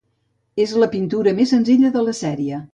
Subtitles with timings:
[0.63, 2.67] És la pintura més senzilla de la sèrie.